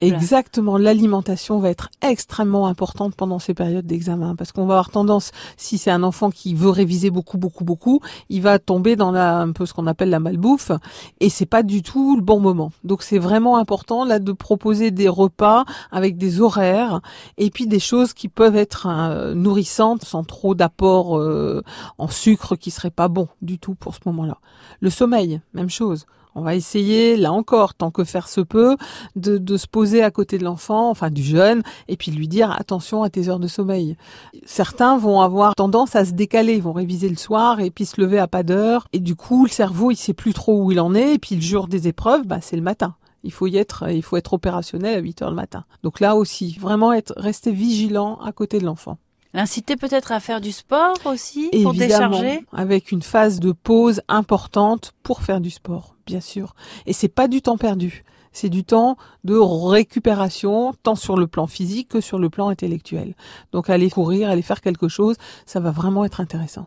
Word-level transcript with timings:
Exactement, 0.00 0.78
l'alimentation 0.78 1.58
va 1.58 1.70
être 1.70 1.90
extrêmement 2.02 2.68
importante 2.68 3.16
pendant 3.16 3.40
ces 3.40 3.52
périodes 3.52 3.84
d'examen 3.84 4.36
parce 4.36 4.52
qu'on 4.52 4.64
va 4.64 4.74
avoir 4.74 4.90
tendance, 4.90 5.32
si 5.56 5.76
c'est 5.76 5.90
un 5.90 6.04
enfant 6.04 6.30
qui 6.30 6.54
veut 6.54 6.70
réviser 6.70 7.10
beaucoup, 7.10 7.36
beaucoup, 7.36 7.64
beaucoup, 7.64 8.00
il 8.28 8.40
va 8.42 8.60
tomber 8.60 8.94
dans 8.94 9.10
la, 9.10 9.38
un 9.38 9.50
peu 9.50 9.66
ce 9.66 9.74
qu'on 9.74 9.88
appelle 9.88 10.10
la 10.10 10.20
malbouffe 10.20 10.70
et 11.18 11.28
c'est 11.28 11.46
pas 11.46 11.64
du 11.64 11.82
tout 11.82 12.14
le 12.14 12.22
bon 12.22 12.38
moment. 12.38 12.70
Donc 12.84 13.02
c'est 13.02 13.18
vraiment 13.18 13.56
important 13.56 14.04
là 14.04 14.20
de 14.20 14.30
proposer 14.30 14.92
des 14.92 15.08
repas 15.08 15.64
avec 15.90 16.16
des 16.16 16.40
horaires 16.40 17.00
et 17.36 17.50
puis 17.50 17.66
des 17.66 17.80
choses 17.80 18.12
qui 18.12 18.28
peuvent 18.28 18.56
être 18.56 18.86
euh, 18.88 19.34
nourrissantes 19.34 20.04
sans 20.04 20.22
trop 20.22 20.54
d'apport 20.54 21.18
euh, 21.18 21.64
en 21.98 22.06
sucre 22.06 22.54
qui 22.54 22.70
serait 22.70 22.92
pas 22.92 23.08
bon 23.08 23.26
du 23.42 23.58
tout 23.58 23.74
pour 23.74 23.96
ce 23.96 24.00
moment-là. 24.06 24.38
Le 24.78 24.90
sommeil, 24.90 25.40
même 25.54 25.70
chose. 25.70 26.06
On 26.34 26.42
va 26.42 26.54
essayer, 26.54 27.16
là 27.16 27.32
encore, 27.32 27.74
tant 27.74 27.90
que 27.90 28.04
faire 28.04 28.28
se 28.28 28.40
peut, 28.40 28.76
de, 29.16 29.56
se 29.56 29.66
poser 29.66 30.02
à 30.02 30.10
côté 30.10 30.38
de 30.38 30.44
l'enfant, 30.44 30.90
enfin 30.90 31.10
du 31.10 31.22
jeune, 31.22 31.62
et 31.88 31.96
puis 31.96 32.10
lui 32.10 32.28
dire 32.28 32.50
attention 32.52 33.02
à 33.02 33.10
tes 33.10 33.28
heures 33.28 33.40
de 33.40 33.48
sommeil. 33.48 33.96
Certains 34.44 34.98
vont 34.98 35.20
avoir 35.20 35.54
tendance 35.54 35.96
à 35.96 36.04
se 36.04 36.12
décaler, 36.12 36.54
ils 36.54 36.62
vont 36.62 36.72
réviser 36.72 37.08
le 37.08 37.16
soir 37.16 37.60
et 37.60 37.70
puis 37.70 37.86
se 37.86 38.00
lever 38.00 38.18
à 38.18 38.28
pas 38.28 38.42
d'heure, 38.42 38.86
et 38.92 39.00
du 39.00 39.16
coup 39.16 39.44
le 39.44 39.50
cerveau 39.50 39.90
il 39.90 39.96
sait 39.96 40.14
plus 40.14 40.34
trop 40.34 40.62
où 40.62 40.72
il 40.72 40.80
en 40.80 40.94
est, 40.94 41.14
et 41.14 41.18
puis 41.18 41.34
le 41.34 41.40
jour 41.40 41.68
des 41.68 41.88
épreuves, 41.88 42.26
bah, 42.26 42.38
c'est 42.40 42.56
le 42.56 42.62
matin. 42.62 42.94
Il 43.24 43.32
faut 43.32 43.46
y 43.46 43.56
être, 43.56 43.90
il 43.90 44.02
faut 44.02 44.16
être 44.16 44.34
opérationnel 44.34 44.96
à 44.96 45.00
8 45.00 45.22
heures 45.22 45.30
le 45.30 45.36
matin. 45.36 45.64
Donc 45.82 45.98
là 46.00 46.14
aussi, 46.14 46.56
vraiment 46.60 46.92
être, 46.92 47.12
rester 47.16 47.50
vigilant 47.50 48.16
à 48.24 48.32
côté 48.32 48.58
de 48.58 48.64
l'enfant. 48.64 48.98
L'inciter 49.34 49.76
peut-être 49.76 50.12
à 50.12 50.20
faire 50.20 50.40
du 50.40 50.52
sport 50.52 50.96
aussi 51.04 51.50
pour 51.62 51.74
décharger 51.74 52.44
avec 52.52 52.92
une 52.92 53.02
phase 53.02 53.40
de 53.40 53.52
pause 53.52 54.00
importante 54.08 54.92
pour 55.02 55.22
faire 55.22 55.40
du 55.40 55.50
sport, 55.50 55.94
bien 56.06 56.20
sûr. 56.20 56.54
Et 56.86 56.92
c'est 56.92 57.08
pas 57.08 57.28
du 57.28 57.42
temps 57.42 57.58
perdu. 57.58 58.04
C'est 58.32 58.48
du 58.48 58.64
temps 58.64 58.96
de 59.24 59.36
récupération, 59.36 60.74
tant 60.82 60.94
sur 60.94 61.16
le 61.16 61.26
plan 61.26 61.46
physique 61.46 61.88
que 61.88 62.00
sur 62.00 62.18
le 62.18 62.30
plan 62.30 62.48
intellectuel. 62.48 63.14
Donc 63.52 63.70
aller 63.70 63.90
courir, 63.90 64.30
aller 64.30 64.42
faire 64.42 64.60
quelque 64.60 64.88
chose, 64.88 65.16
ça 65.46 65.60
va 65.60 65.70
vraiment 65.70 66.04
être 66.04 66.20
intéressant. 66.20 66.66